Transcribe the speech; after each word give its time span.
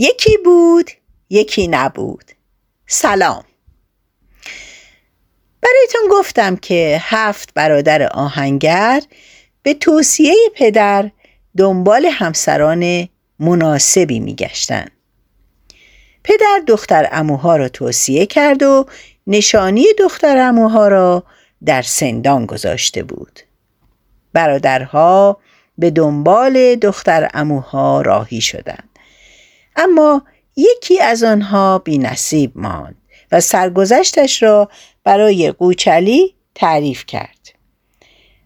یکی 0.00 0.36
بود 0.44 0.90
یکی 1.30 1.68
نبود. 1.68 2.24
سلام. 2.86 3.44
برایتون 5.62 6.00
گفتم 6.10 6.56
که 6.56 6.98
هفت 7.00 7.54
برادر 7.54 8.02
آهنگر 8.02 9.02
به 9.62 9.74
توصیه 9.74 10.34
پدر 10.54 11.10
دنبال 11.56 12.06
همسران 12.06 13.08
مناسبی 13.38 14.20
میگشتن. 14.20 14.86
پدر 16.24 16.62
دختر 16.66 17.08
اموها 17.12 17.56
را 17.56 17.68
توصیه 17.68 18.26
کرد 18.26 18.62
و 18.62 18.86
نشانی 19.26 19.86
دختر 19.98 20.38
اموها 20.38 20.88
را 20.88 21.24
در 21.64 21.82
سندان 21.82 22.46
گذاشته 22.46 23.02
بود. 23.02 23.40
برادرها 24.32 25.40
به 25.78 25.90
دنبال 25.90 26.74
دختر 26.74 27.30
اموها 27.34 28.02
راهی 28.02 28.40
شدند. 28.40 28.89
اما 29.80 30.22
یکی 30.56 31.00
از 31.00 31.22
آنها 31.22 31.78
بی 31.78 31.98
نصیب 31.98 32.52
ماند 32.54 32.96
و 33.32 33.40
سرگذشتش 33.40 34.42
را 34.42 34.68
برای 35.04 35.52
قوچلی 35.52 36.34
تعریف 36.54 37.06
کرد. 37.06 37.38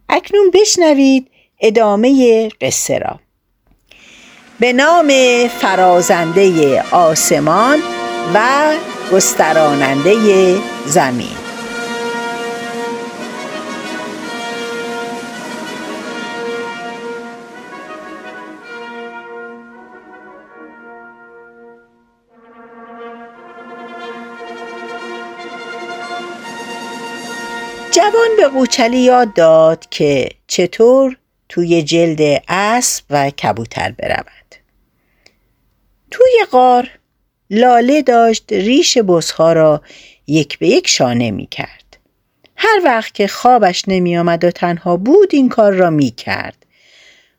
اکنون 0.08 0.50
بشنوید 0.50 1.30
ادامه 1.60 2.48
قصه 2.48 2.98
را. 2.98 3.20
به 4.60 4.72
نام 4.72 5.10
فرازنده 5.48 6.82
آسمان 6.90 7.78
و 8.34 8.72
گستراننده 9.12 10.14
زمین. 10.86 11.43
جوان 27.94 28.36
به 28.36 28.48
قوچلی 28.48 28.98
یاد 28.98 29.34
داد 29.34 29.86
که 29.90 30.28
چطور 30.46 31.16
توی 31.48 31.82
جلد 31.82 32.42
اسب 32.48 33.04
و 33.10 33.30
کبوتر 33.30 33.92
برود 33.92 34.54
توی 36.10 36.44
غار 36.50 36.90
لاله 37.50 38.02
داشت 38.02 38.52
ریش 38.52 38.98
بزها 38.98 39.52
را 39.52 39.82
یک 40.26 40.58
به 40.58 40.68
یک 40.68 40.88
شانه 40.88 41.30
می 41.30 41.46
کرد. 41.46 41.96
هر 42.56 42.80
وقت 42.84 43.14
که 43.14 43.26
خوابش 43.26 43.84
نمی 43.88 44.16
آمد 44.16 44.44
و 44.44 44.50
تنها 44.50 44.96
بود 44.96 45.28
این 45.32 45.48
کار 45.48 45.72
را 45.72 45.90
می 45.90 46.10
کرد. 46.10 46.66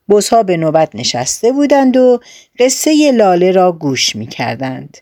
بزها 0.09 0.43
به 0.43 0.57
نوبت 0.57 0.95
نشسته 0.95 1.51
بودند 1.51 1.97
و 1.97 2.19
قصه 2.59 3.11
لاله 3.11 3.51
را 3.51 3.71
گوش 3.71 4.15
می 4.15 4.27
کردند. 4.27 4.97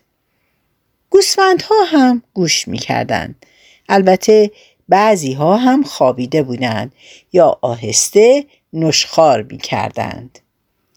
گوسفندها 1.10 1.84
هم 1.84 2.22
گوش 2.34 2.68
می 2.68 2.78
کردند. 2.78 3.46
البته 3.88 4.50
بعضی 4.88 5.32
ها 5.32 5.56
هم 5.56 5.82
خوابیده 5.82 6.42
بودند 6.42 6.92
یا 7.32 7.58
آهسته 7.62 8.44
نشخار 8.72 9.42
می 9.42 9.58
کردند. 9.58 10.38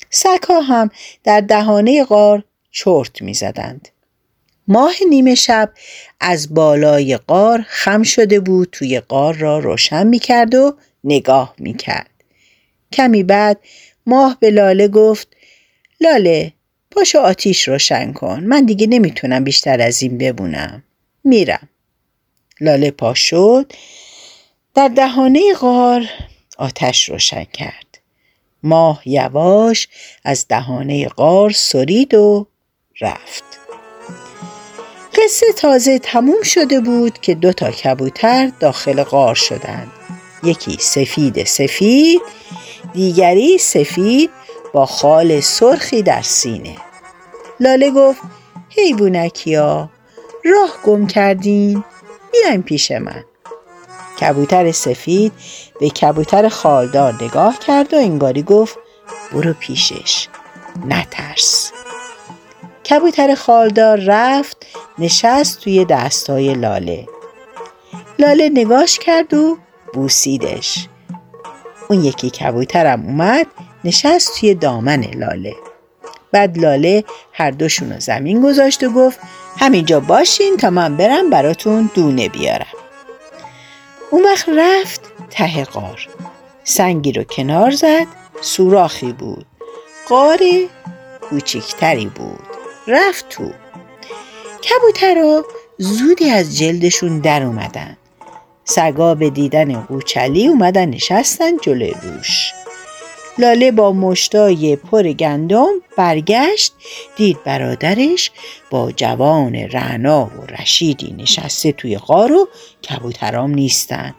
سگها 0.09 0.61
هم 0.61 0.89
در 1.23 1.41
دهانه 1.41 2.03
غار 2.03 2.43
چرت 2.71 3.21
می 3.21 3.33
زدند. 3.33 3.89
ماه 4.67 4.93
نیمه 5.09 5.35
شب 5.35 5.71
از 6.19 6.53
بالای 6.53 7.17
غار 7.17 7.65
خم 7.67 8.03
شده 8.03 8.39
بود 8.39 8.69
توی 8.71 8.99
غار 8.99 9.33
را 9.33 9.59
روشن 9.59 10.07
می 10.07 10.19
کرد 10.19 10.55
و 10.55 10.77
نگاه 11.03 11.55
می 11.57 11.73
کرد. 11.73 12.09
کمی 12.91 13.23
بعد 13.23 13.59
ماه 14.05 14.37
به 14.39 14.49
لاله 14.49 14.87
گفت 14.87 15.27
لاله 16.01 16.53
پاشو 16.91 17.19
آتیش 17.19 17.67
روشن 17.67 18.13
کن 18.13 18.43
من 18.43 18.65
دیگه 18.65 18.87
نمی‌تونم 18.87 19.43
بیشتر 19.43 19.81
از 19.81 20.03
این 20.03 20.17
ببونم 20.17 20.83
میرم 21.23 21.69
لاله 22.61 22.91
پا 22.91 23.13
شد. 23.13 23.71
در 24.75 24.87
دهانه 24.87 25.53
غار 25.53 26.05
آتش 26.57 27.09
روشن 27.09 27.43
کرد. 27.43 27.99
ماه 28.63 29.01
یواش 29.05 29.87
از 30.23 30.45
دهانه 30.47 31.07
غار 31.07 31.51
سرید 31.51 32.13
و 32.13 32.47
رفت. 33.01 33.43
قصه 35.13 35.45
تازه 35.57 35.99
تموم 35.99 36.43
شده 36.43 36.79
بود 36.79 37.19
که 37.19 37.35
دو 37.35 37.53
تا 37.53 37.71
کبوتر 37.71 38.51
داخل 38.59 39.03
غار 39.03 39.35
شدند. 39.35 39.91
یکی 40.43 40.77
سفید 40.79 41.43
سفید 41.43 42.21
دیگری 42.93 43.57
سفید 43.57 44.29
با 44.73 44.85
خال 44.85 45.39
سرخی 45.39 46.01
در 46.01 46.21
سینه. 46.21 46.77
لاله 47.59 47.91
گفت 47.91 48.21
حیوونکیا 48.69 49.89
راه 50.45 50.77
گم 50.85 51.07
کردین؟ 51.07 51.83
بیاین 52.43 52.63
پیش 52.63 52.91
من. 52.91 53.23
کبوتر 54.21 54.71
سفید 54.71 55.31
به 55.79 55.89
کبوتر 55.89 56.49
خالدار 56.49 57.23
نگاه 57.23 57.59
کرد 57.59 57.93
و 57.93 57.97
انگاری 57.97 58.43
گفت 58.43 58.77
برو 59.31 59.53
پیشش 59.53 60.27
نترس. 60.85 61.71
کبوتر 62.89 63.35
خالدار 63.35 63.99
رفت 64.05 64.65
نشست 64.99 65.61
توی 65.61 65.85
دستای 65.85 66.53
لاله. 66.53 67.07
لاله 68.19 68.49
نگاش 68.49 68.99
کرد 68.99 69.33
و 69.33 69.57
بوسیدش. 69.93 70.87
اون 71.89 72.03
یکی 72.03 72.29
کبوترم 72.29 73.05
اومد 73.05 73.47
نشست 73.83 74.39
توی 74.39 74.53
دامن 74.53 75.03
لاله. 75.03 75.55
بعد 76.31 76.57
لاله 76.57 77.03
هر 77.33 77.51
دوشون 77.51 77.91
رو 77.91 77.99
زمین 77.99 78.41
گذاشت 78.41 78.83
و 78.83 78.89
گفت 78.89 79.19
همینجا 79.57 79.99
باشین 79.99 80.57
تا 80.57 80.69
من 80.69 80.97
برم 80.97 81.29
براتون 81.29 81.89
دونه 81.93 82.29
بیارم. 82.29 82.65
اون 84.11 84.23
وقت 84.23 84.49
رفت 84.49 85.01
ته 85.29 85.63
قار 85.63 86.07
سنگی 86.63 87.11
رو 87.11 87.23
کنار 87.23 87.71
زد 87.71 88.07
سوراخی 88.41 89.13
بود. 89.13 89.45
قار 90.09 90.39
کوچکتری 91.21 92.05
بود. 92.05 92.39
رفت 92.87 93.29
تو. 93.29 93.51
کبوترا 94.63 95.45
زودی 95.77 96.29
از 96.29 96.57
جلدشون 96.57 97.19
در 97.19 97.43
اومدن. 97.43 97.97
سگا 98.63 99.15
به 99.15 99.29
دیدن 99.29 99.81
قوچلی 99.81 100.47
اومدن 100.47 100.85
نشستن 100.85 101.57
جلوی 101.57 101.93
روش. 102.03 102.53
لاله 103.39 103.71
با 103.71 103.91
مشتای 103.91 104.75
پر 104.75 105.11
گندم 105.11 105.71
برگشت 105.97 106.73
دید 107.15 107.43
برادرش 107.43 108.31
با 108.69 108.91
جوان 108.91 109.55
رعنا 109.55 110.25
و 110.25 110.45
رشیدی 110.45 111.15
نشسته 111.17 111.71
توی 111.71 111.97
غار 111.97 112.31
و 112.31 112.47
کبوترام 112.89 113.51
نیستن. 113.51 114.15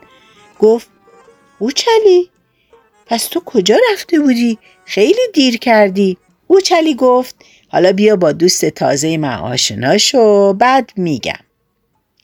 گفت 0.58 0.88
اوچلی 1.58 2.30
پس 3.06 3.26
تو 3.26 3.40
کجا 3.40 3.76
رفته 3.92 4.20
بودی؟ 4.20 4.58
خیلی 4.84 5.20
دیر 5.34 5.56
کردی. 5.56 6.16
اوچلی 6.46 6.94
گفت 6.94 7.36
حالا 7.68 7.92
بیا 7.92 8.16
با 8.16 8.32
دوست 8.32 8.64
تازه 8.64 9.16
من 9.16 9.38
آشنا 9.38 9.98
شو 9.98 10.52
بعد 10.52 10.92
میگم. 10.96 11.40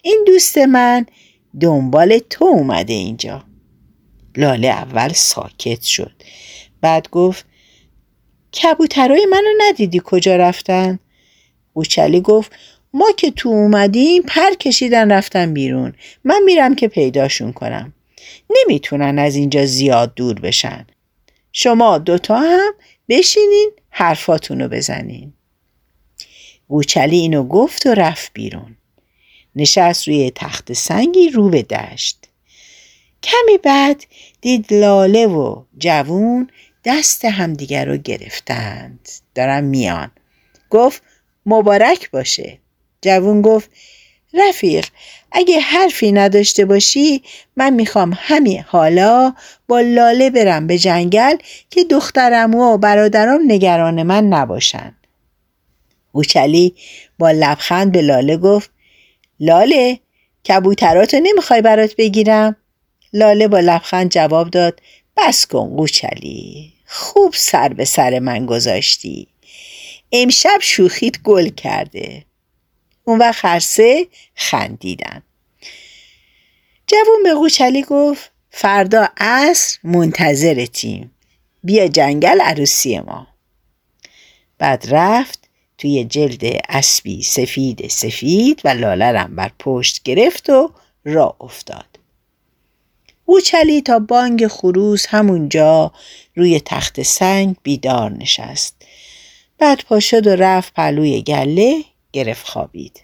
این 0.02 0.24
دوست 0.26 0.58
من 0.58 1.06
دنبال 1.60 2.18
تو 2.18 2.44
اومده 2.44 2.92
اینجا. 2.92 3.44
لاله 4.36 4.68
اول 4.68 5.12
ساکت 5.12 5.82
شد. 5.82 6.12
بعد 6.84 7.10
گفت 7.10 7.46
کبوترای 8.62 9.26
منو 9.26 9.48
ندیدی 9.58 10.00
کجا 10.04 10.36
رفتن؟ 10.36 10.98
اوچلی 11.72 12.20
گفت 12.20 12.52
ما 12.92 13.12
که 13.16 13.30
تو 13.30 13.48
اومدیم 13.48 14.22
پر 14.22 14.54
کشیدن 14.60 15.12
رفتن 15.12 15.54
بیرون. 15.54 15.92
من 16.24 16.42
میرم 16.44 16.74
که 16.74 16.88
پیداشون 16.88 17.52
کنم. 17.52 17.94
نمی‌تونن 18.50 19.18
از 19.18 19.36
اینجا 19.36 19.66
زیاد 19.66 20.14
دور 20.14 20.40
بشن. 20.40 20.86
شما 21.52 21.98
دوتا 21.98 22.38
هم 22.38 22.74
بشینین 23.08 23.70
حرفاتونو 23.90 24.68
بزنین. 24.68 25.32
اوچلی 26.66 27.16
اینو 27.16 27.42
گفت 27.42 27.86
و 27.86 27.94
رفت 27.94 28.30
بیرون. 28.34 28.76
نشست 29.56 30.08
روی 30.08 30.32
تخت 30.34 30.72
سنگی 30.72 31.28
رو 31.28 31.48
به 31.48 31.62
دشت. 31.62 32.28
کمی 33.22 33.58
بعد 33.62 34.04
دید 34.40 34.72
لاله 34.74 35.26
و 35.26 35.62
جوون 35.78 36.50
دست 36.84 37.24
همدیگر 37.24 37.84
رو 37.84 37.96
گرفتند. 37.96 39.08
دارن 39.34 39.64
میان. 39.64 40.10
گفت 40.70 41.02
مبارک 41.46 42.10
باشه. 42.10 42.58
جوون 43.02 43.42
گفت 43.42 43.70
رفیق 44.34 44.86
اگه 45.32 45.60
حرفی 45.60 46.12
نداشته 46.12 46.64
باشی 46.64 47.22
من 47.56 47.72
می‌خوام 47.72 48.12
همین 48.16 48.64
حالا 48.68 49.34
با 49.68 49.80
لاله 49.80 50.30
برم 50.30 50.66
به 50.66 50.78
جنگل 50.78 51.36
که 51.70 51.84
دخترم 51.84 52.54
و 52.54 52.78
برادرم 52.78 53.40
نگران 53.46 54.02
من 54.02 54.24
نباشن. 54.26 54.94
اوچلی 56.12 56.74
با 57.18 57.30
لبخند 57.30 57.92
به 57.92 58.02
لاله 58.02 58.36
گفت 58.36 58.70
لاله 59.40 59.98
کبوتراتو 60.48 61.20
نمی‌خوای 61.22 61.62
برات 61.62 61.96
بگیرم؟ 61.96 62.56
لاله 63.12 63.48
با 63.48 63.60
لبخند 63.60 64.10
جواب 64.10 64.50
داد 64.50 64.80
بس 65.16 65.46
کن 65.46 65.76
قوچلی 65.76 66.73
خوب 66.96 67.34
سر 67.34 67.68
به 67.68 67.84
سر 67.84 68.18
من 68.18 68.46
گذاشتی. 68.46 69.28
امشب 70.12 70.58
شوخیت 70.60 71.22
گل 71.22 71.48
کرده. 71.48 72.24
اون 73.04 73.18
وقت 73.18 73.44
هر 73.44 73.62
خندیدن. 74.34 75.22
جوون 76.86 77.22
به 77.22 77.34
قوچلی 77.34 77.82
گفت 77.82 78.30
فردا 78.50 79.08
عصر 79.16 79.78
منتظرتیم 79.84 81.10
بیا 81.64 81.88
جنگل 81.88 82.40
عروسی 82.40 83.00
ما. 83.00 83.26
بعد 84.58 84.86
رفت 84.90 85.48
توی 85.78 86.04
جلد 86.04 86.42
اسبی 86.68 87.22
سفید 87.22 87.88
سفید 87.88 88.60
و 88.64 88.68
لالرم 88.68 89.36
بر 89.36 89.50
پشت 89.58 90.02
گرفت 90.02 90.50
و 90.50 90.70
را 91.04 91.36
افتاد. 91.40 91.93
اوچلی 93.26 93.82
تا 93.82 93.98
بانگ 93.98 94.46
خروس 94.46 95.06
همونجا 95.06 95.92
روی 96.36 96.60
تخت 96.60 97.02
سنگ 97.02 97.56
بیدار 97.62 98.10
نشست. 98.10 98.76
بعد 99.58 99.82
پا 99.88 100.00
شد 100.00 100.26
و 100.26 100.30
رفت 100.30 100.74
پلوی 100.74 101.22
گله 101.22 101.84
گرفت 102.12 102.48
خوابید. 102.48 103.00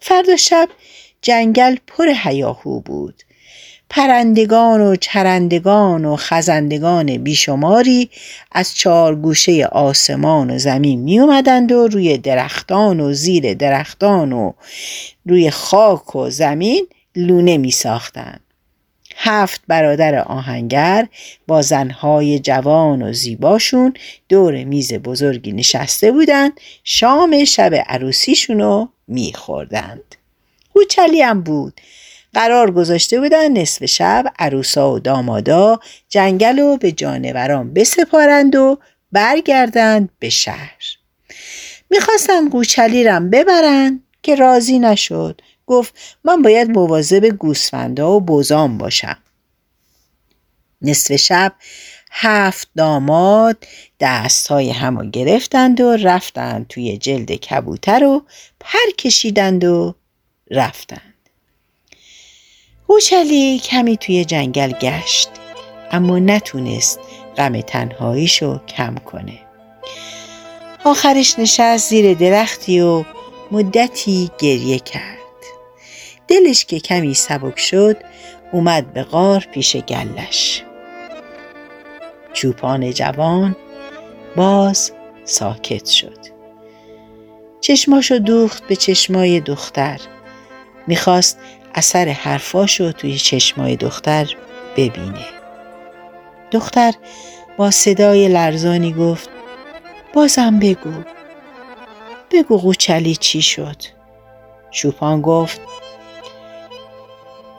فردا 0.00 0.36
شب 0.36 0.68
جنگل 1.22 1.76
پر 1.86 2.08
هیاهو 2.24 2.80
بود. 2.80 3.22
پرندگان 3.90 4.80
و 4.80 4.96
چرندگان 4.96 6.04
و 6.04 6.16
خزندگان 6.16 7.16
بیشماری 7.16 8.10
از 8.52 8.74
چهار 8.74 9.14
گوشه 9.14 9.66
آسمان 9.66 10.50
و 10.50 10.58
زمین 10.58 11.00
می 11.00 11.20
اومدند 11.20 11.72
و 11.72 11.86
روی 11.86 12.18
درختان 12.18 13.00
و 13.00 13.12
زیر 13.12 13.54
درختان 13.54 14.32
و 14.32 14.52
روی 15.26 15.50
خاک 15.50 16.16
و 16.16 16.30
زمین 16.30 16.86
لونه 17.16 17.56
می 17.56 17.70
ساختند. 17.70 18.45
هفت 19.16 19.60
برادر 19.68 20.18
آهنگر 20.18 21.08
با 21.46 21.62
زنهای 21.62 22.38
جوان 22.38 23.02
و 23.02 23.12
زیباشون 23.12 23.94
دور 24.28 24.64
میز 24.64 24.92
بزرگی 24.92 25.52
نشسته 25.52 26.12
بودند 26.12 26.52
شام 26.84 27.44
شب 27.44 27.74
عروسیشون 27.74 28.60
رو 28.60 28.88
میخوردند. 29.08 30.16
هوچلی 30.76 31.22
هم 31.22 31.42
بود. 31.42 31.80
قرار 32.34 32.70
گذاشته 32.70 33.20
بودن 33.20 33.52
نصف 33.52 33.84
شب 33.84 34.24
عروسا 34.38 34.92
و 34.92 34.98
دامادا 34.98 35.80
جنگل 36.08 36.58
رو 36.58 36.76
به 36.76 36.92
جانوران 36.92 37.74
بسپارند 37.74 38.54
و 38.54 38.78
برگردند 39.12 40.08
به 40.18 40.28
شهر. 40.28 40.84
می‌خواستن 41.90 42.48
قوچلی 42.48 43.04
رم 43.04 43.30
ببرن 43.30 44.00
که 44.22 44.34
راضی 44.34 44.78
نشد. 44.78 45.40
گفت 45.66 45.94
من 46.24 46.42
باید 46.42 46.70
مواظب 46.70 47.26
گوسفندا 47.26 48.12
و 48.12 48.20
بزام 48.20 48.78
باشم. 48.78 49.18
نصف 50.82 51.16
شب 51.16 51.52
هفت 52.10 52.68
داماد 52.76 53.64
دست 54.00 54.46
های 54.46 54.70
همو 54.70 55.10
گرفتند 55.10 55.80
و 55.80 55.96
رفتند 55.96 56.66
توی 56.68 56.98
جلد 56.98 57.32
کبوتر 57.32 58.04
و 58.04 58.22
پر 58.60 58.90
کشیدند 58.98 59.64
و 59.64 59.94
رفتند. 60.50 61.14
هوشلی 62.88 63.58
کمی 63.58 63.96
توی 63.96 64.24
جنگل 64.24 64.72
گشت 64.72 65.28
اما 65.90 66.18
نتونست 66.18 67.00
غم 67.36 67.60
تنهاییشو 67.60 68.58
کم 68.58 68.94
کنه. 68.94 69.38
آخرش 70.84 71.38
نشست 71.38 71.90
زیر 71.90 72.14
درختی 72.14 72.80
و 72.80 73.04
مدتی 73.50 74.30
گریه 74.38 74.78
کرد. 74.78 75.15
دلش 76.28 76.64
که 76.64 76.80
کمی 76.80 77.14
سبک 77.14 77.58
شد 77.58 77.96
اومد 78.52 78.92
به 78.92 79.02
غار 79.02 79.46
پیش 79.52 79.76
گلش. 79.76 80.62
چوپان 82.32 82.90
جوان 82.90 83.56
باز 84.36 84.92
ساکت 85.24 85.86
شد. 85.86 86.18
چشماشو 87.60 88.18
دوخت 88.18 88.66
به 88.66 88.76
چشمای 88.76 89.40
دختر. 89.40 90.00
می‌خواست 90.86 91.38
اثر 91.74 92.08
حرفاشو 92.08 92.92
توی 92.92 93.18
چشمای 93.18 93.76
دختر 93.76 94.36
ببینه. 94.76 95.26
دختر 96.50 96.92
با 97.56 97.70
صدای 97.70 98.28
لرزانی 98.28 98.92
گفت 98.92 99.30
بازم 100.14 100.58
بگو. 100.58 100.92
بگو 102.30 102.58
قوچلی 102.58 103.16
چی 103.16 103.42
شد. 103.42 103.76
چوپان 104.70 105.20
گفت 105.20 105.60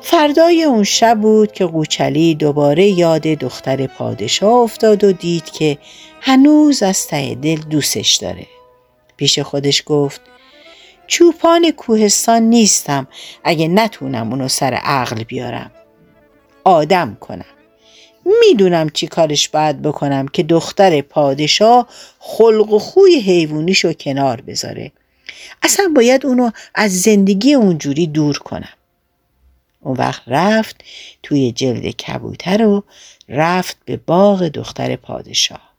فردای 0.10 0.64
اون 0.64 0.84
شب 0.84 1.20
بود 1.22 1.52
که 1.52 1.66
قوچلی 1.66 2.36
دوباره 2.36 2.88
یاد 2.88 3.22
دختر 3.22 3.88
پادشاه 3.88 4.54
افتاد 4.54 5.04
و 5.04 5.12
دید 5.12 5.46
که 5.46 5.78
هنوز 6.22 6.84
از 6.84 7.08
ته 7.08 7.36
دل 7.36 7.56
دوستش 7.56 8.16
داره. 8.16 8.48
پیش 9.18 9.40
خودش 9.40 9.84
گفت 9.86 10.22
چوپان 11.08 11.72
کوهستان 11.72 12.44
نیستم 12.44 13.08
اگه 13.44 13.68
نتونم 13.68 14.30
اونو 14.30 14.48
سر 14.48 14.74
عقل 14.74 15.24
بیارم. 15.24 15.72
آدم 16.64 17.18
کنم. 17.20 17.56
می‌دونم 18.26 18.90
چی 18.90 19.08
کارش 19.08 19.50
باید 19.50 19.82
بکنم 19.82 20.28
که 20.28 20.44
دختر 20.44 21.02
پادشاه 21.02 21.88
خلق 22.20 22.74
و 22.74 22.80
خوی 22.80 23.20
حیوانیشو 23.20 23.94
کنار 23.94 24.42
بذاره. 24.42 24.92
اصلا 25.64 25.92
باید 25.96 26.26
اونو 26.26 26.52
از 26.76 27.02
زندگی 27.02 27.54
اونجوری 27.54 28.08
دور 28.08 28.38
کنم. 28.38 28.77
اون 29.88 29.98
وقت 29.98 30.22
رفت 30.28 30.84
توی 31.24 31.52
جلد 31.52 31.86
کبوتر 31.86 32.66
و 32.66 32.84
رفت 33.30 33.78
به 33.86 33.98
باغ 33.98 34.48
دختر 34.48 34.96
پادشاه. 34.96 35.74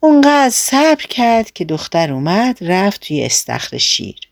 اونقدر 0.00 0.50
صبر 0.50 1.06
کرد 1.06 1.50
که 1.50 1.64
دختر 1.64 2.12
اومد 2.12 2.58
رفت 2.60 3.00
توی 3.00 3.24
استخر 3.24 3.78
شیر. 3.78 4.28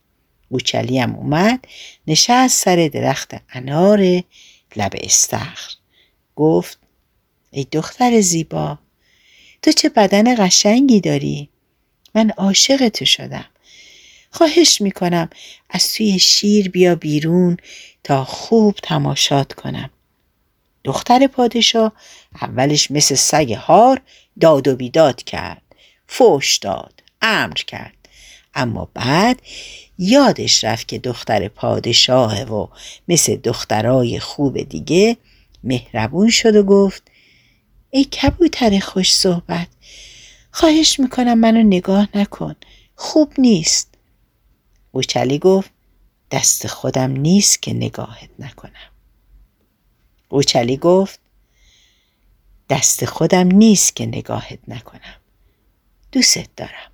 گوچلی 0.51 0.99
هم 0.99 1.15
اومد 1.15 1.65
نشست 2.07 2.65
سر 2.65 2.91
درخت 2.93 3.35
انار 3.53 4.23
لب 4.77 4.93
استخر. 4.95 5.71
گفت 6.37 6.79
ای 7.51 7.67
دختر 7.73 8.21
زیبا 8.21 8.79
تو 9.63 9.73
چه 9.73 9.89
بدن 9.89 10.47
قشنگی 10.47 11.01
داری؟ 11.01 11.49
من 12.15 12.31
عاشق 12.31 12.89
تو 12.89 13.05
شدم. 13.05 13.47
خواهش 14.31 14.81
می‌کنم 14.81 15.31
از 15.71 15.93
توی 15.93 16.19
شیر 16.19 16.69
بیا 16.69 16.95
بیرون 16.95 17.57
تا 18.05 18.25
خوب 18.25 18.75
تماشات 18.83 19.53
کنم. 19.53 19.91
دختر 20.85 21.27
پادشاه 21.27 21.93
اولش 22.43 22.91
مثل 22.91 23.15
سگ 23.15 23.53
هار 23.53 24.01
داد 24.41 24.69
و 24.69 24.77
بیداد 24.77 25.23
کرد. 25.23 25.63
فوش 26.07 26.59
داد 26.59 27.03
امر 27.23 27.55
کرد. 27.55 27.95
اما 28.55 28.89
بعد 28.95 29.43
یادش 29.99 30.65
رفت 30.65 30.89
که 30.89 30.99
دختر 30.99 31.49
پادشاه 31.49 32.43
و 32.43 32.67
مثل 33.09 33.37
دخترای 33.37 34.21
خوب 34.21 34.63
دیگه 34.63 35.17
مهربون 35.65 36.31
شد 36.31 36.57
و 36.57 36.63
گفت 36.63 37.03
ای 37.91 38.05
کبوتر 38.05 38.79
خوش 38.79 39.15
صحبت 39.15 39.69
خواهش 40.51 41.01
می‌کنم 41.01 41.39
منو 41.39 41.63
نگاه 41.63 42.09
نکن. 42.15 42.57
خوب 42.97 43.33
نیست. 43.39 43.95
اوچلی 44.93 45.39
گفت 45.39 45.70
دست 46.31 46.67
خودم 46.67 47.11
نیست 47.11 47.63
که 47.63 47.73
نگاهت 47.73 48.31
نکنم. 48.39 48.91
اوچلی 50.29 50.77
گفت 50.77 51.21
دست 52.71 53.05
خودم 53.05 53.47
نیست 53.47 53.97
که 53.97 54.07
نگاهت 54.07 54.59
نکنم. 54.69 55.17
دوست 56.13 56.57
دارم. 56.57 56.91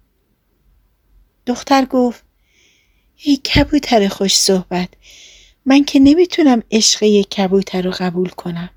دختر 1.46 1.84
گفت 1.84 2.24
ای 3.16 3.36
کبوتر 3.36 4.08
خوش 4.08 4.36
صحبت. 4.36 4.88
من 5.66 5.84
که 5.84 5.98
نمی‌تونم 5.98 6.62
عشق 6.70 7.02
یک 7.02 7.30
کبوتر 7.30 7.82
رو 7.82 7.90
قبول 7.90 8.28
کنم. 8.28 8.70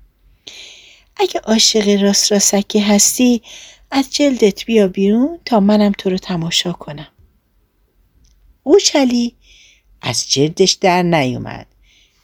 اگه 1.16 1.40
عاشق 1.40 2.02
راست 2.02 2.32
راستکی 2.32 2.78
هستی 2.78 3.42
از 3.90 4.14
جلدت 4.14 4.64
بیا 4.64 4.88
بیرون 4.88 5.38
تا 5.44 5.60
منم 5.60 5.92
تو 5.92 6.10
رو 6.10 6.18
تماشا 6.18 6.72
کنم. 6.72 7.08
اوچلی 8.62 9.36
از 10.02 10.30
جلدش 10.30 10.72
در 10.72 11.02
نیومد. 11.02 11.66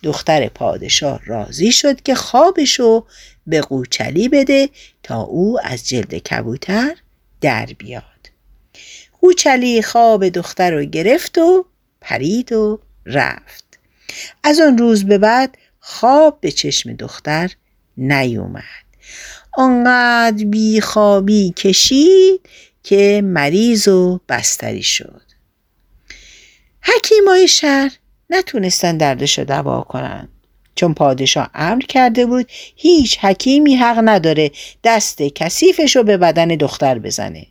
دختر 0.03 0.49
پادشاه 0.49 1.21
راضی 1.27 1.73
شد 1.73 2.03
که 2.03 2.15
خوابشو 2.15 3.07
به 3.47 3.61
قوچلی 3.61 4.29
بده 4.29 4.69
تا 5.03 5.23
او 5.23 5.59
از 5.63 5.89
جلد 5.89 6.15
کبوتر 6.15 6.97
در 7.41 7.67
بیاد. 7.79 8.03
قوچلی 9.21 9.83
خواب 9.83 10.29
دختر 10.29 10.71
رو 10.71 10.85
گرفت 10.85 11.39
و 11.39 11.67
پرید 12.01 12.53
و 12.53 12.81
رفت. 13.07 13.65
از 14.45 14.61
آن 14.61 14.79
روز 14.79 15.05
به 15.05 15.19
بعد 15.19 15.59
خواب 15.81 16.39
به 16.41 16.51
چشم 16.51 16.93
دختر 16.93 17.51
نیومد. 17.97 18.63
آنقدر 19.53 20.45
بیخوابی 20.45 21.53
کشید 21.57 22.41
که 22.83 23.23
مریض 23.25 23.89
و 23.89 24.21
بستری 24.29 24.83
شد. 24.83 25.26
حکیمای 26.95 27.49
شهر 27.49 27.93
نتونستن 28.31 28.97
دردش 28.97 29.39
رو 29.39 29.45
دوا 29.45 29.81
کنن. 29.81 30.29
چون 30.75 30.95
پادشاه 30.95 31.51
امر 31.55 31.83
کرده 31.83 32.27
بود 32.27 32.47
هیچ 32.77 33.19
حکیمی 33.19 33.77
حق 33.77 34.01
نداره 34.05 34.51
دست 34.85 35.23
کثیفش 35.23 35.97
رو 35.97 36.03
به 36.03 36.17
بدن 36.17 36.49
دختر 36.49 36.99
بزنه. 36.99 37.47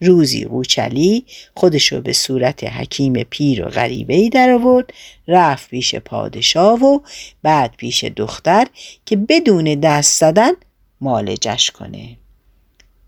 روزی 0.00 0.44
قوچلی 0.44 1.24
خودشو 1.54 2.00
به 2.00 2.12
صورت 2.12 2.64
حکیم 2.64 3.22
پیر 3.22 3.66
و 3.66 3.68
غریبه 3.68 4.28
در 4.28 4.50
آورد 4.50 4.92
رفت 5.28 5.70
پیش 5.70 5.94
پادشاه 5.94 6.84
و 6.84 7.00
بعد 7.42 7.74
پیش 7.76 8.04
دختر 8.04 8.66
که 9.06 9.16
بدون 9.16 9.64
دست 9.64 10.20
زدن 10.20 10.52
مالجش 11.00 11.70
کنه. 11.70 12.16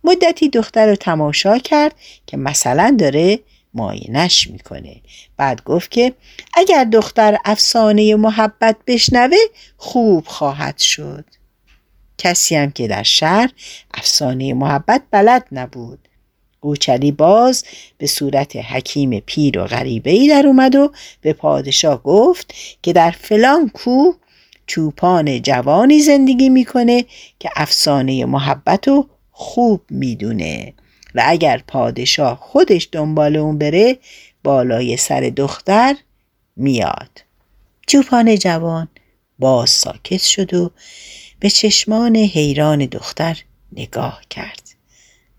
مدتی 0.05 0.49
دختر 0.49 0.87
رو 0.87 0.97
تماشا 0.97 1.59
کرد 1.59 1.95
که 2.27 2.37
مثلا 2.37 2.97
داره 2.99 3.39
ماینش 3.75 4.51
می‌کنه. 4.51 5.01
بعد 5.37 5.65
گفت 5.65 5.91
که 5.91 6.13
اگر 6.55 6.85
دختر 6.85 7.39
افسانه 7.45 8.15
محبت 8.15 8.77
بشنوه 8.87 9.39
خوب 9.77 10.27
خواهد 10.27 10.79
شد. 10.79 11.25
کسی 12.19 12.57
هم 12.57 12.71
که 12.71 12.89
در 12.89 13.03
شهر 13.03 13.51
افسانه 13.95 14.55
محبت 14.55 15.03
بلد 15.11 15.47
نبود. 15.53 16.09
گوچلی 16.61 17.13
باز 17.13 17.65
به 17.99 18.07
صورت 18.07 18.57
حکیم 18.57 19.21
پیر 19.21 19.59
و 19.59 19.65
غریبه 19.65 20.11
ای 20.11 20.29
در 20.29 20.47
اومد 20.47 20.75
و 20.75 20.93
به 21.21 21.33
پادشاه 21.33 22.03
گفت 22.03 22.55
که 22.83 22.93
در 22.93 23.11
فلان 23.11 23.69
کوه 23.69 24.15
چوپان 24.67 25.43
جوانی 25.43 26.01
زندگی 26.01 26.49
می‌کنه 26.49 27.05
که 27.39 27.51
افسانه 27.57 28.25
محبت 28.25 28.89
رو 28.89 29.09
خوب 29.31 29.81
می‌دونه. 29.91 30.75
و 31.15 31.23
اگر 31.27 31.63
پادشاه 31.69 32.39
خودش 32.41 32.89
دنبال 32.93 33.37
اون 33.37 33.59
بره 33.59 33.99
بالای 34.45 34.97
سر 34.97 35.21
دختر 35.21 35.97
میاد. 36.57 37.25
چوپان 37.87 38.37
جوان 38.37 38.89
باز 39.39 39.71
ساکت 39.71 40.23
شد 40.23 40.55
و 40.55 40.71
به 41.41 41.51
چشمان 41.51 42.17
حیران 42.17 42.79
دختر 42.79 43.39
نگاه 43.73 44.23
کرد. 44.31 44.63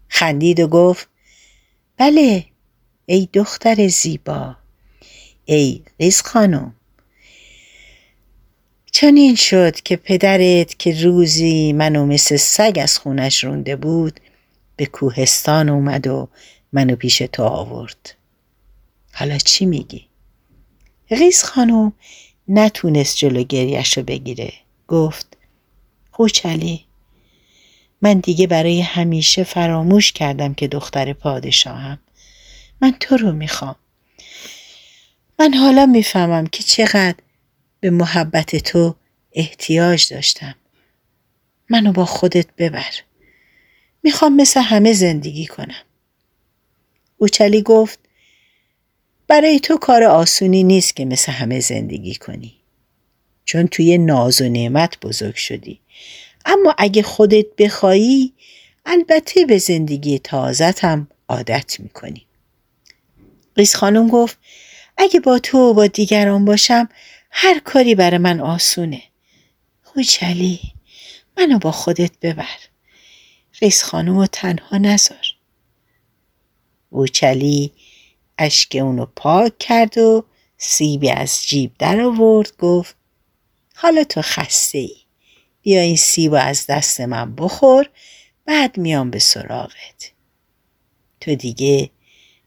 خندید 0.07 0.59
و 0.59 0.67
گفت 0.67 1.07
بله 1.97 2.45
ای 3.05 3.29
دختر 3.33 3.87
زیبا 3.87 4.55
ای 5.45 5.81
ریز 5.99 6.21
خانم. 6.21 6.75
چنین 8.91 9.35
شد 9.35 9.81
که 9.81 9.95
پدرت 9.95 10.79
که 10.79 11.03
روزی 11.03 11.73
منو 11.73 12.05
مثل 12.05 12.35
سگ 12.35 12.79
از 12.81 12.99
خونش 12.99 13.43
رونده 13.43 13.75
بود 13.75 14.19
به 14.81 14.87
کوهستان 14.87 15.69
اومد 15.69 16.07
و 16.07 16.29
منو 16.73 16.95
پیش 16.95 17.17
تو 17.17 17.43
آورد. 17.43 18.15
حالا 19.13 19.37
چی 19.37 19.65
میگی؟ 19.65 20.07
ریز 21.11 21.43
خانم 21.43 21.93
نتونست 22.47 23.17
جلو 23.17 23.43
گریش 23.43 23.97
رو 23.97 24.03
بگیره. 24.03 24.53
گفت 24.87 25.37
قوچلی 26.11 26.85
من 28.01 28.19
دیگه 28.19 28.47
برای 28.47 28.81
همیشه 28.81 29.43
فراموش 29.43 30.11
کردم 30.11 30.53
که 30.53 30.67
دختر 30.67 31.13
پادشاهم. 31.13 31.99
من 32.81 32.91
تو 32.99 33.17
رو 33.17 33.31
می‌خوام. 33.31 33.75
من 35.39 35.53
حالا 35.53 35.85
می‌فهمم 35.85 36.47
که 36.47 36.63
چقدر 36.63 37.17
به 37.79 37.89
محبت 37.89 38.55
تو 38.55 38.95
احتیاج 39.31 40.13
داشتم. 40.13 40.55
منو 41.69 41.91
با 41.91 42.05
خودت 42.05 42.47
ببر. 42.57 42.91
می‌خوام 44.03 44.35
مثل 44.35 44.59
همه 44.59 44.93
زندگی 44.93 45.45
کنم. 45.45 45.83
اوچلی 47.17 47.61
گفت 47.61 47.99
برای 49.27 49.59
تو 49.59 49.77
کار 49.77 50.03
آسونی 50.03 50.63
نیست 50.63 50.95
که 50.95 51.05
مثل 51.05 51.31
همه 51.31 51.59
زندگی 51.59 52.15
کنی. 52.15 52.53
چون 53.45 53.67
توی 53.67 53.97
ناز 53.97 54.41
و 54.41 54.49
نعمت 54.49 54.99
بزرگ 54.99 55.35
شدی. 55.35 55.79
اما 56.45 56.75
اگه 56.77 57.03
خودت 57.03 57.45
بخوایی 57.57 58.33
البته 58.85 59.45
به 59.45 59.57
زندگی 59.57 60.19
تازت 60.19 60.83
هم 60.83 61.07
عادت 61.29 61.79
می‌کنی. 61.79 62.25
قیس 63.55 63.75
خانم 63.75 64.07
گفت 64.07 64.37
اگه 64.97 65.19
با 65.19 65.39
تو 65.39 65.57
و 65.57 65.73
با 65.73 65.87
دیگران 65.87 66.45
باشم 66.45 66.89
هر 67.31 67.59
کاری 67.59 67.95
برای 67.95 68.17
من 68.17 68.39
آسونه. 68.39 69.03
خوچلی 69.83 70.59
منو 71.37 71.59
با 71.59 71.71
خودت 71.71 72.11
ببر. 72.21 72.70
قیس 73.61 73.83
خانم 73.83 74.17
رو 74.17 74.27
تنها 74.27 74.77
نذار. 74.77 75.25
اوچلی 76.89 77.71
اشک 78.37 78.75
اونو 78.81 79.05
پاک 79.15 79.57
کرد 79.57 79.97
و 79.97 80.25
سیبی 80.57 81.11
از 81.11 81.43
جیب 81.47 81.71
در 81.79 82.01
آورد 82.01 82.57
گفت 82.57 82.95
حالا 83.75 84.03
تو 84.03 84.21
خسته 84.21 84.77
ای 84.77 84.95
بیا 85.61 85.81
این 85.81 85.95
سیب 85.95 86.33
از 86.33 86.65
دست 86.69 87.01
من 87.01 87.35
بخور 87.35 87.89
بعد 88.45 88.77
میام 88.77 89.11
به 89.11 89.19
سراغت. 89.19 90.11
تو 91.19 91.35
دیگه 91.35 91.89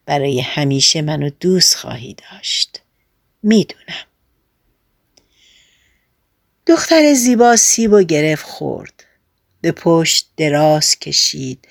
برای 0.07 0.41
همیشه 0.41 1.03
منو 1.03 1.31
دوست 1.41 1.75
خواهی 1.75 2.15
داشت. 2.15 2.83
می‌دونم. 3.43 4.07
دختر 6.67 7.15
زیبا 7.15 7.57
سیب 7.57 7.93
و 7.93 8.03
گرفت 8.03 8.47
خورد. 8.47 9.04
به 9.65 9.73
پشت 9.73 10.29
دراز 10.37 10.99
کشید. 10.99 11.69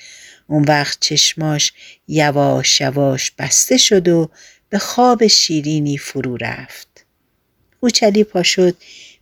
اون 0.47 0.63
وقت 0.63 0.97
چشماش 0.99 1.73
یواش 2.07 2.81
یواش 2.81 3.31
بسته 3.31 3.77
شد 3.77 4.07
و 4.07 4.29
به 4.69 4.79
خواب 4.79 5.27
شیرینی 5.27 5.97
فرو 5.97 6.37
رفت. 6.37 7.05
اوچلی 7.79 8.23
پا 8.23 8.43
شد 8.43 8.77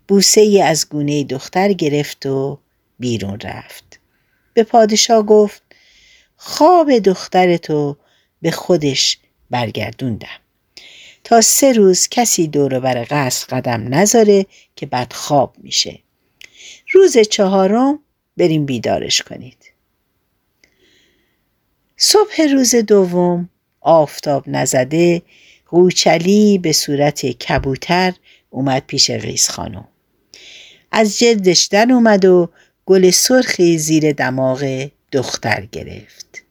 بوسه 0.07 0.41
ای 0.41 0.61
از 0.61 0.89
گونه 0.89 1.23
دختر 1.23 1.73
گرفت 1.73 2.25
و 2.25 2.59
بیرون 2.99 3.39
رفت. 3.39 3.99
به 4.53 4.63
پادشاه 4.63 5.23
گفت 5.25 5.61
خواب 6.35 6.99
دخترتو 6.99 7.97
به 8.41 8.51
خودش 8.51 9.17
برگردوندم. 9.49 10.39
تا 11.23 11.41
سه 11.41 11.73
روز 11.73 12.07
کسی 12.09 12.47
دور 12.47 12.79
بر 12.79 13.05
قصر 13.09 13.45
قدم 13.45 13.93
نذاره 13.95 14.45
که 14.75 14.85
بعد 14.85 15.13
خواب 15.13 15.55
میشه. 15.59 15.99
روز 16.93 17.17
چهارم 17.17 17.99
بریم 18.37 18.65
بیدارش 18.65 19.21
کنید. 19.21 19.71
صبح 21.97 22.41
روز 22.53 22.75
دوم 22.75 23.49
آفتاب 23.81 24.43
نزده 24.47 25.21
قوچلی 25.67 26.57
به 26.57 26.71
صورت 26.71 27.25
کبوتر 27.25 28.13
اومد 28.49 28.83
پیش 28.87 29.09
ریز 29.09 29.49
خانم. 29.49 29.87
از 30.91 31.19
جلدش 31.19 31.63
در 31.63 31.87
اومد 31.91 32.25
و 32.25 32.49
گل 32.85 33.09
سرخی 33.09 33.77
زیر 33.77 34.11
دماغ 34.11 34.89
دختر 35.11 35.65
گرفت. 35.71 36.43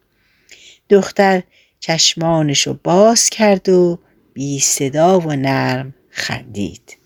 دختر 0.88 1.42
چشمانشو 1.80 2.78
باز 2.84 3.30
کرد 3.30 3.68
و 3.68 3.98
بی 4.32 4.60
صدا 4.60 5.20
و 5.20 5.32
نرم 5.32 5.94
خندید. 6.10 6.96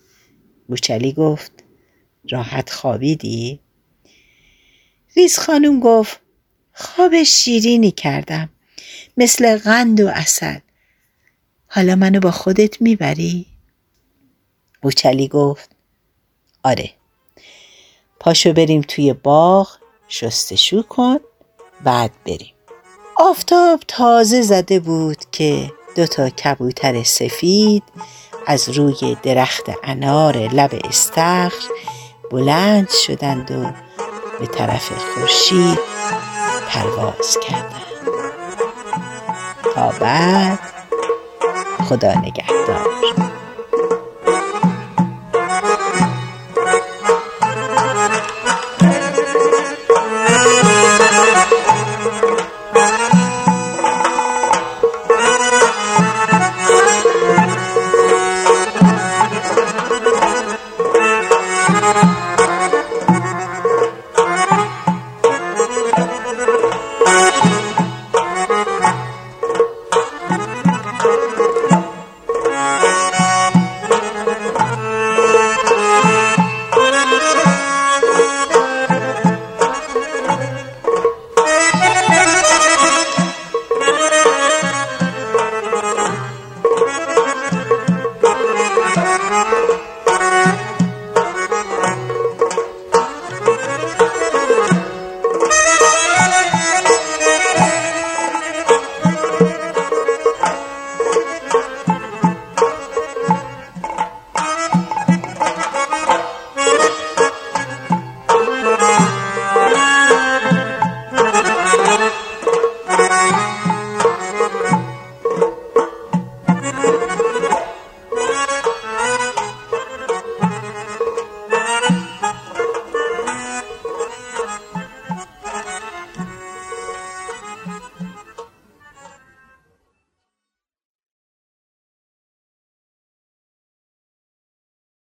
بوچلی 0.67 1.13
گفت 1.13 1.51
راحت 2.31 2.69
خوابیدی؟ 2.69 3.59
ریز 5.17 5.39
خانم 5.39 5.79
گفت 5.79 6.19
خواب 6.73 7.23
شیرینی 7.23 7.91
کردم 7.91 8.49
مثل 9.17 9.57
قند 9.57 10.01
و 10.01 10.07
اصل 10.07 10.59
حالا 11.67 11.95
منو 11.95 12.19
با 12.19 12.31
خودت 12.31 12.81
می‌بری؟ 12.81 13.45
بوچلی 14.81 15.27
گفت 15.27 15.69
آره. 16.63 16.91
پاشو 18.19 18.53
بریم 18.53 18.81
توی 18.81 19.13
باغ 19.13 19.69
شستشو 20.07 20.81
کن 20.81 21.17
بعد 21.83 22.11
بریم. 22.25 22.53
آفتاب 23.17 23.79
تازه 23.87 24.41
زده 24.41 24.79
بود 24.79 25.17
که 25.31 25.71
دوتا 25.95 26.29
کبوتر 26.29 27.03
سفید 27.03 27.83
از 28.47 28.69
روی 28.69 29.17
درخت 29.23 29.63
انار 29.83 30.37
لب 30.37 30.81
استخر 30.83 31.63
بلند 32.31 32.89
شدند 32.89 33.51
و 33.51 33.84
به 34.39 34.45
طرف 34.47 34.91
خورشید 34.91 35.79
پرواز 36.69 37.37
کردند 37.39 37.85
تا 39.75 39.89
بعد 39.99 40.59
خدا 41.89 42.13
نگهدار. 42.13 42.87